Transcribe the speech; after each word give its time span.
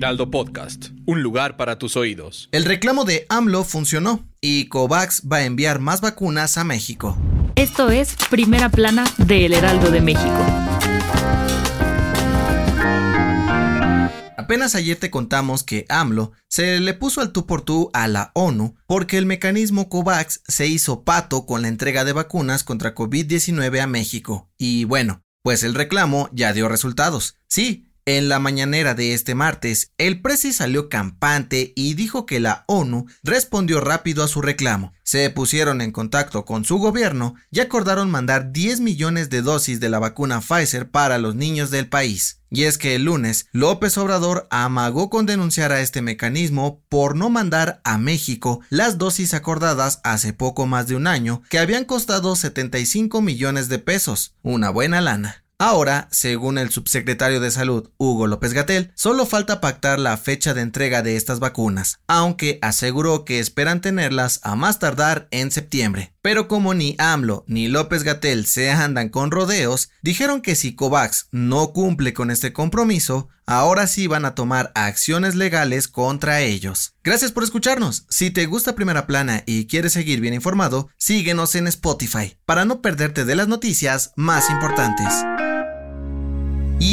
Heraldo 0.00 0.30
Podcast, 0.30 0.92
un 1.04 1.22
lugar 1.22 1.58
para 1.58 1.78
tus 1.78 1.94
oídos. 1.94 2.48
El 2.52 2.64
reclamo 2.64 3.04
de 3.04 3.26
AMLO 3.28 3.64
funcionó 3.64 4.26
y 4.40 4.68
COVAX 4.68 5.24
va 5.30 5.36
a 5.36 5.44
enviar 5.44 5.78
más 5.78 6.00
vacunas 6.00 6.56
a 6.56 6.64
México. 6.64 7.18
Esto 7.54 7.90
es 7.90 8.16
Primera 8.30 8.70
Plana 8.70 9.04
de 9.18 9.44
El 9.44 9.52
Heraldo 9.52 9.90
de 9.90 10.00
México. 10.00 10.46
Apenas 14.38 14.74
ayer 14.74 14.96
te 14.96 15.10
contamos 15.10 15.64
que 15.64 15.84
AMLO 15.90 16.32
se 16.48 16.80
le 16.80 16.94
puso 16.94 17.20
al 17.20 17.32
tú 17.32 17.44
por 17.44 17.60
tú 17.60 17.90
a 17.92 18.08
la 18.08 18.30
ONU 18.32 18.76
porque 18.86 19.18
el 19.18 19.26
mecanismo 19.26 19.90
COVAX 19.90 20.40
se 20.48 20.66
hizo 20.66 21.04
pato 21.04 21.44
con 21.44 21.60
la 21.60 21.68
entrega 21.68 22.06
de 22.06 22.14
vacunas 22.14 22.64
contra 22.64 22.94
COVID-19 22.94 23.80
a 23.80 23.86
México. 23.86 24.48
Y 24.56 24.84
bueno, 24.84 25.22
pues 25.42 25.62
el 25.62 25.74
reclamo 25.74 26.30
ya 26.32 26.54
dio 26.54 26.70
resultados. 26.70 27.36
Sí, 27.48 27.89
en 28.06 28.28
la 28.28 28.38
mañanera 28.38 28.94
de 28.94 29.14
este 29.14 29.34
martes, 29.34 29.92
el 29.98 30.20
presi 30.20 30.52
salió 30.52 30.88
campante 30.88 31.72
y 31.76 31.94
dijo 31.94 32.26
que 32.26 32.40
la 32.40 32.64
ONU 32.66 33.06
respondió 33.22 33.80
rápido 33.80 34.24
a 34.24 34.28
su 34.28 34.42
reclamo. 34.42 34.92
Se 35.02 35.28
pusieron 35.30 35.80
en 35.80 35.92
contacto 35.92 36.44
con 36.44 36.64
su 36.64 36.78
gobierno 36.78 37.34
y 37.50 37.60
acordaron 37.60 38.10
mandar 38.10 38.52
10 38.52 38.80
millones 38.80 39.30
de 39.30 39.42
dosis 39.42 39.80
de 39.80 39.88
la 39.88 39.98
vacuna 39.98 40.40
Pfizer 40.40 40.90
para 40.90 41.18
los 41.18 41.34
niños 41.34 41.70
del 41.70 41.88
país. 41.88 42.40
Y 42.50 42.64
es 42.64 42.78
que 42.78 42.96
el 42.96 43.04
lunes, 43.04 43.46
López 43.52 43.96
Obrador 43.96 44.48
amagó 44.50 45.08
con 45.08 45.24
denunciar 45.24 45.70
a 45.70 45.80
este 45.80 46.02
mecanismo 46.02 46.82
por 46.88 47.16
no 47.16 47.30
mandar 47.30 47.80
a 47.84 47.96
México 47.96 48.60
las 48.70 48.98
dosis 48.98 49.34
acordadas 49.34 50.00
hace 50.02 50.32
poco 50.32 50.66
más 50.66 50.88
de 50.88 50.96
un 50.96 51.06
año, 51.06 51.42
que 51.48 51.60
habían 51.60 51.84
costado 51.84 52.34
75 52.34 53.20
millones 53.20 53.68
de 53.68 53.78
pesos, 53.78 54.34
una 54.42 54.70
buena 54.70 55.00
lana. 55.00 55.44
Ahora, 55.62 56.08
según 56.10 56.56
el 56.56 56.70
subsecretario 56.70 57.38
de 57.38 57.50
Salud, 57.50 57.90
Hugo 57.98 58.26
López 58.26 58.54
Gatel, 58.54 58.92
solo 58.94 59.26
falta 59.26 59.60
pactar 59.60 59.98
la 59.98 60.16
fecha 60.16 60.54
de 60.54 60.62
entrega 60.62 61.02
de 61.02 61.16
estas 61.16 61.38
vacunas, 61.38 62.00
aunque 62.06 62.58
aseguró 62.62 63.26
que 63.26 63.40
esperan 63.40 63.82
tenerlas 63.82 64.40
a 64.42 64.56
más 64.56 64.78
tardar 64.78 65.28
en 65.30 65.50
septiembre. 65.50 66.14
Pero 66.22 66.48
como 66.48 66.72
ni 66.72 66.96
AMLO 66.98 67.44
ni 67.46 67.68
López 67.68 68.04
Gatel 68.04 68.46
se 68.46 68.70
andan 68.70 69.10
con 69.10 69.30
rodeos, 69.30 69.90
dijeron 70.00 70.40
que 70.40 70.54
si 70.54 70.74
COVAX 70.74 71.28
no 71.30 71.74
cumple 71.74 72.14
con 72.14 72.30
este 72.30 72.54
compromiso, 72.54 73.28
ahora 73.44 73.86
sí 73.86 74.06
van 74.06 74.24
a 74.24 74.34
tomar 74.34 74.72
acciones 74.74 75.34
legales 75.34 75.88
contra 75.88 76.40
ellos. 76.40 76.94
Gracias 77.04 77.32
por 77.32 77.44
escucharnos. 77.44 78.06
Si 78.08 78.30
te 78.30 78.46
gusta 78.46 78.74
Primera 78.74 79.06
Plana 79.06 79.42
y 79.44 79.66
quieres 79.66 79.92
seguir 79.92 80.22
bien 80.22 80.32
informado, 80.32 80.88
síguenos 80.96 81.54
en 81.54 81.66
Spotify 81.66 82.38
para 82.46 82.64
no 82.64 82.80
perderte 82.80 83.26
de 83.26 83.36
las 83.36 83.48
noticias 83.48 84.12
más 84.16 84.48
importantes. 84.48 85.12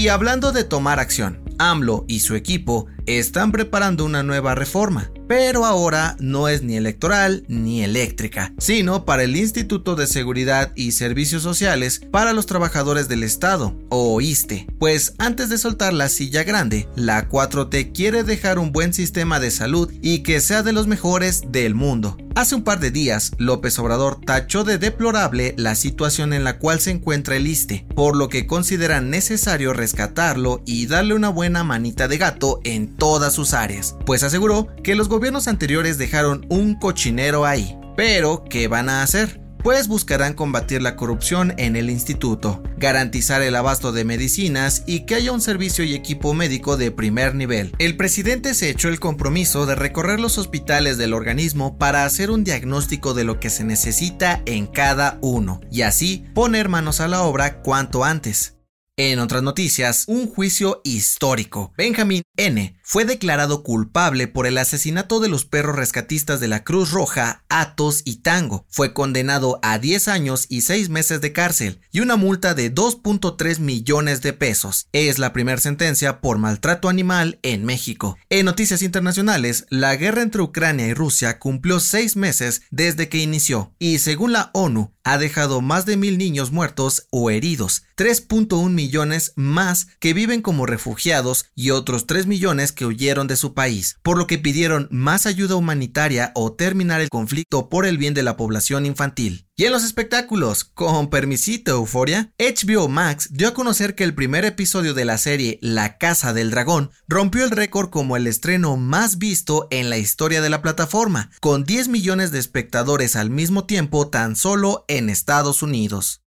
Y 0.00 0.08
hablando 0.08 0.50
de 0.50 0.64
tomar 0.64 0.98
acción, 0.98 1.42
AMLO 1.58 2.06
y 2.08 2.20
su 2.20 2.34
equipo 2.34 2.86
están 3.04 3.52
preparando 3.52 4.06
una 4.06 4.22
nueva 4.22 4.54
reforma, 4.54 5.12
pero 5.28 5.66
ahora 5.66 6.16
no 6.18 6.48
es 6.48 6.62
ni 6.62 6.78
electoral 6.78 7.44
ni 7.48 7.82
eléctrica, 7.82 8.54
sino 8.56 9.04
para 9.04 9.24
el 9.24 9.36
Instituto 9.36 9.96
de 9.96 10.06
Seguridad 10.06 10.72
y 10.74 10.92
Servicios 10.92 11.42
Sociales 11.42 12.00
para 12.10 12.32
los 12.32 12.46
Trabajadores 12.46 13.08
del 13.08 13.22
Estado, 13.22 13.78
o 13.90 14.22
ISTE. 14.22 14.66
Pues 14.78 15.12
antes 15.18 15.50
de 15.50 15.58
soltar 15.58 15.92
la 15.92 16.08
silla 16.08 16.44
grande, 16.44 16.88
la 16.96 17.28
4T 17.28 17.92
quiere 17.92 18.24
dejar 18.24 18.58
un 18.58 18.72
buen 18.72 18.94
sistema 18.94 19.38
de 19.38 19.50
salud 19.50 19.92
y 20.00 20.20
que 20.20 20.40
sea 20.40 20.62
de 20.62 20.72
los 20.72 20.86
mejores 20.86 21.42
del 21.52 21.74
mundo. 21.74 22.16
Hace 22.40 22.54
un 22.54 22.64
par 22.64 22.80
de 22.80 22.90
días, 22.90 23.32
López 23.36 23.78
Obrador 23.78 24.18
tachó 24.24 24.64
de 24.64 24.78
deplorable 24.78 25.52
la 25.58 25.74
situación 25.74 26.32
en 26.32 26.42
la 26.42 26.58
cual 26.58 26.80
se 26.80 26.90
encuentra 26.90 27.36
el 27.36 27.46
ISTE, 27.46 27.84
por 27.94 28.16
lo 28.16 28.30
que 28.30 28.46
considera 28.46 29.02
necesario 29.02 29.74
rescatarlo 29.74 30.62
y 30.64 30.86
darle 30.86 31.12
una 31.12 31.28
buena 31.28 31.64
manita 31.64 32.08
de 32.08 32.16
gato 32.16 32.62
en 32.64 32.96
todas 32.96 33.34
sus 33.34 33.52
áreas, 33.52 33.94
pues 34.06 34.22
aseguró 34.22 34.68
que 34.82 34.94
los 34.94 35.10
gobiernos 35.10 35.48
anteriores 35.48 35.98
dejaron 35.98 36.46
un 36.48 36.76
cochinero 36.76 37.44
ahí. 37.44 37.76
Pero, 37.94 38.42
¿qué 38.48 38.68
van 38.68 38.88
a 38.88 39.02
hacer? 39.02 39.39
Pues 39.62 39.88
buscarán 39.88 40.34
combatir 40.34 40.82
la 40.82 40.96
corrupción 40.96 41.54
en 41.56 41.76
el 41.76 41.90
instituto, 41.90 42.62
garantizar 42.76 43.42
el 43.42 43.56
abasto 43.56 43.92
de 43.92 44.04
medicinas 44.04 44.84
y 44.86 45.06
que 45.06 45.14
haya 45.14 45.32
un 45.32 45.40
servicio 45.40 45.84
y 45.84 45.94
equipo 45.94 46.34
médico 46.34 46.76
de 46.76 46.90
primer 46.90 47.34
nivel. 47.34 47.74
El 47.78 47.96
presidente 47.96 48.54
se 48.54 48.70
echó 48.70 48.88
el 48.88 49.00
compromiso 49.00 49.66
de 49.66 49.74
recorrer 49.74 50.20
los 50.20 50.38
hospitales 50.38 50.98
del 50.98 51.14
organismo 51.14 51.78
para 51.78 52.04
hacer 52.04 52.30
un 52.30 52.44
diagnóstico 52.44 53.14
de 53.14 53.24
lo 53.24 53.40
que 53.40 53.50
se 53.50 53.64
necesita 53.64 54.42
en 54.46 54.66
cada 54.66 55.18
uno 55.22 55.60
y 55.70 55.82
así 55.82 56.24
poner 56.34 56.68
manos 56.68 57.00
a 57.00 57.08
la 57.08 57.22
obra 57.22 57.62
cuanto 57.62 58.04
antes. 58.04 58.56
En 58.96 59.18
otras 59.18 59.42
noticias, 59.42 60.04
un 60.08 60.26
juicio 60.28 60.82
histórico. 60.84 61.72
Benjamin 61.74 62.22
N. 62.36 62.78
fue 62.90 63.04
declarado 63.04 63.62
culpable 63.62 64.26
por 64.26 64.48
el 64.48 64.58
asesinato 64.58 65.20
de 65.20 65.28
los 65.28 65.44
perros 65.44 65.76
rescatistas 65.76 66.40
de 66.40 66.48
la 66.48 66.64
Cruz 66.64 66.90
Roja, 66.90 67.44
Atos 67.48 68.02
y 68.04 68.16
Tango. 68.16 68.66
Fue 68.68 68.92
condenado 68.92 69.60
a 69.62 69.78
10 69.78 70.08
años 70.08 70.46
y 70.48 70.62
6 70.62 70.88
meses 70.88 71.20
de 71.20 71.32
cárcel 71.32 71.80
y 71.92 72.00
una 72.00 72.16
multa 72.16 72.52
de 72.52 72.74
2.3 72.74 73.60
millones 73.60 74.22
de 74.22 74.32
pesos. 74.32 74.88
Es 74.90 75.20
la 75.20 75.32
primera 75.32 75.60
sentencia 75.60 76.20
por 76.20 76.38
maltrato 76.38 76.88
animal 76.88 77.38
en 77.44 77.64
México. 77.64 78.18
En 78.28 78.46
noticias 78.46 78.82
internacionales, 78.82 79.66
la 79.70 79.94
guerra 79.94 80.22
entre 80.22 80.42
Ucrania 80.42 80.88
y 80.88 80.94
Rusia 80.94 81.38
cumplió 81.38 81.78
6 81.78 82.16
meses 82.16 82.62
desde 82.72 83.08
que 83.08 83.18
inició 83.18 83.72
y 83.78 84.00
según 84.00 84.32
la 84.32 84.50
ONU, 84.52 84.92
ha 85.04 85.18
dejado 85.18 85.60
más 85.60 85.86
de 85.86 85.96
mil 85.96 86.18
niños 86.18 86.52
muertos 86.52 87.06
o 87.10 87.30
heridos, 87.30 87.84
3.1 87.96 88.70
millones 88.70 89.32
más 89.34 89.88
que 89.98 90.12
viven 90.12 90.42
como 90.42 90.66
refugiados 90.66 91.46
y 91.54 91.70
otros 91.70 92.06
3 92.06 92.26
millones 92.26 92.72
que 92.72 92.79
huyeron 92.86 93.26
de 93.26 93.36
su 93.36 93.54
país, 93.54 93.98
por 94.02 94.18
lo 94.18 94.26
que 94.26 94.38
pidieron 94.38 94.88
más 94.90 95.26
ayuda 95.26 95.56
humanitaria 95.56 96.32
o 96.34 96.52
terminar 96.52 97.00
el 97.00 97.08
conflicto 97.08 97.68
por 97.68 97.86
el 97.86 97.98
bien 97.98 98.14
de 98.14 98.22
la 98.22 98.36
población 98.36 98.86
infantil. 98.86 99.46
Y 99.56 99.66
en 99.66 99.72
los 99.72 99.84
espectáculos, 99.84 100.64
con 100.64 101.10
permisito 101.10 101.72
Euforia, 101.72 102.32
HBO 102.38 102.88
Max 102.88 103.28
dio 103.30 103.48
a 103.48 103.54
conocer 103.54 103.94
que 103.94 104.04
el 104.04 104.14
primer 104.14 104.44
episodio 104.44 104.94
de 104.94 105.04
la 105.04 105.18
serie 105.18 105.58
La 105.60 105.98
Casa 105.98 106.32
del 106.32 106.50
Dragón 106.50 106.90
rompió 107.08 107.44
el 107.44 107.50
récord 107.50 107.90
como 107.90 108.16
el 108.16 108.26
estreno 108.26 108.76
más 108.78 109.18
visto 109.18 109.68
en 109.70 109.90
la 109.90 109.98
historia 109.98 110.40
de 110.40 110.48
la 110.48 110.62
plataforma, 110.62 111.30
con 111.40 111.64
10 111.64 111.88
millones 111.88 112.30
de 112.30 112.38
espectadores 112.38 113.16
al 113.16 113.28
mismo 113.28 113.66
tiempo 113.66 114.08
tan 114.08 114.34
solo 114.34 114.84
en 114.88 115.10
Estados 115.10 115.62
Unidos. 115.62 116.22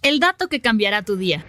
El 0.00 0.20
dato 0.20 0.48
que 0.48 0.60
cambiará 0.60 1.04
tu 1.04 1.16
día. 1.16 1.44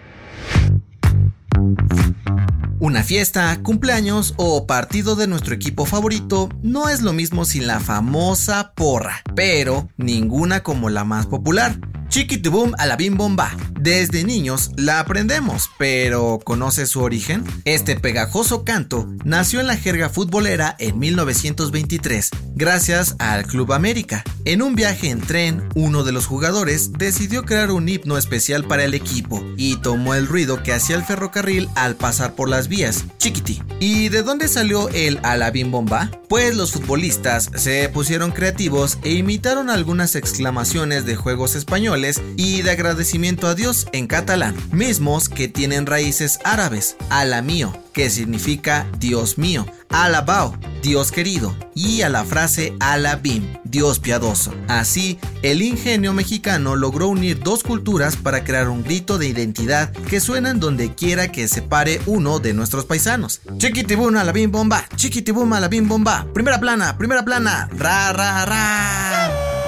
Una 2.82 3.04
fiesta, 3.04 3.60
cumpleaños 3.62 4.34
o 4.38 4.66
partido 4.66 5.18
de 5.18 5.28
nuestro 5.28 5.54
equipo 5.54 5.86
favorito 5.86 6.48
no 6.64 6.88
es 6.88 7.02
lo 7.02 7.12
mismo 7.12 7.44
sin 7.44 7.68
la 7.68 7.82
famosa 7.82 8.72
porra, 8.74 9.22
pero 9.36 9.90
ninguna 9.98 10.64
como 10.64 10.90
la 10.90 11.04
más 11.04 11.26
popular. 11.26 11.78
Chiquitibum 12.10 12.74
a 12.80 12.98
bomba. 13.12 13.56
Desde 13.80 14.24
niños 14.24 14.72
la 14.76 15.00
aprendemos, 15.00 15.70
pero 15.78 16.40
¿conoce 16.44 16.88
su 16.88 17.02
origen? 17.02 17.44
Este 17.66 17.96
pegajoso 17.96 18.66
canto 18.66 19.08
nació 19.24 19.60
en 19.60 19.68
la 19.68 19.78
jerga 19.78 20.10
futbolera 20.10 20.76
en 20.80 20.98
1923, 20.98 22.32
gracias 22.56 23.16
al 23.20 23.46
Club 23.46 23.72
América. 23.74 24.24
En 24.44 24.64
un 24.64 24.76
viaje 24.76 25.12
en 25.12 25.22
tren, 25.22 25.70
uno 25.76 26.04
de 26.04 26.12
los 26.12 26.26
jugadores 26.26 26.92
decidió 26.94 27.44
crear 27.44 27.70
un 27.72 27.88
himno 27.88 28.18
especial 28.18 28.66
para 28.66 28.84
el 28.84 28.96
equipo 28.96 29.46
y 29.56 29.78
tomó 29.78 30.16
el 30.16 30.28
ruido 30.28 30.64
que 30.64 30.74
hacía 30.74 30.96
el 30.96 31.04
ferrocarril 31.04 31.70
al 31.76 31.96
pasar 31.96 32.34
por 32.34 32.50
las 32.50 32.68
vías, 32.68 33.06
chiquiti. 33.20 33.62
¿Y 33.80 34.10
de 34.10 34.24
dónde 34.24 34.48
salió 34.48 34.90
el 34.90 35.20
alabim 35.24 35.72
bomba? 35.72 36.10
Pues 36.28 36.56
los 36.56 36.72
futbolistas 36.72 37.50
se 37.56 37.88
pusieron 37.90 38.32
creativos 38.32 38.98
e 39.04 39.14
imitaron 39.14 39.70
algunas 39.70 40.16
exclamaciones 40.16 41.06
de 41.06 41.16
juegos 41.16 41.56
españoles 41.56 41.99
y 42.38 42.62
de 42.62 42.72
agradecimiento 42.72 43.48
a 43.48 43.56
Dios 43.56 43.88
en 43.92 44.08
catalán, 44.08 44.56
mismos 44.72 45.28
que 45.28 45.50
tienen 45.50 45.86
raíces 45.86 46.40
árabes, 46.46 46.96
ala 47.10 47.42
mío, 47.42 47.74
que 47.92 48.10
significa 48.10 48.88
Dios 49.00 49.38
mío, 49.38 49.66
alabao, 49.90 50.58
Dios 50.82 51.12
querido, 51.12 51.54
y 51.76 52.02
a 52.04 52.08
la 52.08 52.24
frase 52.24 52.74
alabim, 52.80 53.44
Dios 53.66 54.00
piadoso. 54.00 54.54
Así, 54.70 55.20
el 55.42 55.62
ingenio 55.62 56.14
mexicano 56.14 56.78
logró 56.78 57.10
unir 57.10 57.42
dos 57.44 57.64
culturas 57.64 58.16
para 58.16 58.46
crear 58.46 58.70
un 58.70 58.82
grito 58.82 59.18
de 59.18 59.28
identidad 59.28 59.92
que 59.92 60.22
suena 60.22 60.52
en 60.52 60.62
donde 60.62 60.96
quiera 60.96 61.34
que 61.34 61.50
se 61.50 61.62
pare 61.62 62.00
uno 62.06 62.40
de 62.40 62.54
nuestros 62.54 62.86
paisanos. 62.86 63.42
Chiquitibum 63.58 64.16
alabim 64.16 64.52
bomba, 64.52 64.88
chiquitibum 64.96 65.52
alabim 65.52 65.86
bomba, 65.90 66.26
primera 66.34 66.62
plana, 66.62 66.98
primera 66.98 67.26
plana, 67.26 67.70
ra 67.78 68.14
ra 68.14 68.46
ra. 68.46 69.19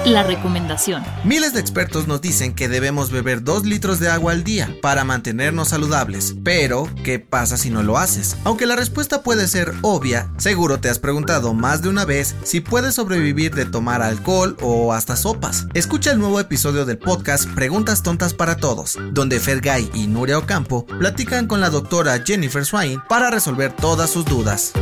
La 0.04 0.24
recomendación. 0.24 1.04
Miles 1.22 1.54
de 1.54 1.60
expertos 1.60 2.08
nos 2.08 2.20
dicen 2.20 2.54
que 2.54 2.68
debemos 2.68 3.12
beber 3.12 3.44
2 3.44 3.66
litros 3.66 4.00
de 4.00 4.10
agua 4.10 4.32
al 4.32 4.42
día 4.42 4.68
para 4.82 5.04
mantenernos 5.04 5.68
saludables. 5.68 6.34
Pero, 6.42 6.88
¿qué 7.04 7.20
pasa 7.20 7.56
si 7.56 7.70
no 7.70 7.84
lo 7.84 7.98
haces? 7.98 8.36
Aunque 8.42 8.66
la 8.66 8.74
respuesta 8.74 9.22
puede 9.22 9.46
ser 9.46 9.72
obvia, 9.82 10.28
seguro 10.38 10.80
te 10.80 10.90
has 10.90 10.98
preguntado 10.98 11.54
más 11.54 11.82
de 11.82 11.88
una 11.88 12.04
vez 12.04 12.34
si 12.42 12.60
puedes 12.60 12.96
sobrevivir 12.96 13.54
de 13.54 13.64
tomar 13.64 14.02
alcohol 14.02 14.56
o 14.60 14.92
hasta 14.92 15.14
sopas. 15.14 15.66
Escucha 15.72 16.10
el 16.10 16.18
nuevo 16.18 16.40
episodio 16.40 16.84
del 16.84 16.98
podcast 16.98 17.48
Preguntas 17.50 18.02
Tontas 18.02 18.34
para 18.34 18.56
Todos, 18.56 18.98
donde 19.12 19.38
Fergay 19.38 19.88
y 19.94 20.08
Nuria 20.08 20.36
Ocampo 20.36 20.84
platican 20.84 21.46
con 21.46 21.60
la 21.60 21.70
doctora 21.70 22.24
Jennifer 22.26 22.64
Swain 22.64 23.00
para 23.08 23.30
resolver 23.30 23.72
todas 23.72 24.10
sus 24.10 24.24
dudas. 24.24 24.72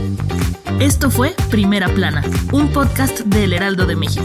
Esto 0.81 1.11
fue 1.11 1.35
Primera 1.51 1.89
Plana, 1.89 2.23
un 2.53 2.73
podcast 2.73 3.21
del 3.21 3.53
Heraldo 3.53 3.85
de 3.85 3.97
México. 3.97 4.25